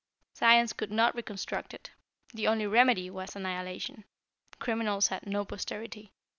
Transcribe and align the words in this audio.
Science 0.33 0.73
could 0.73 0.89
not 0.91 1.13
reconstruct 1.13 1.75
it. 1.75 1.91
The 2.33 2.47
only 2.47 2.65
remedy 2.65 3.11
was 3.11 3.35
annihilation. 3.35 4.03
Criminals 4.57 5.09
had 5.09 5.27
no 5.27 5.45
posterity." 5.45 6.11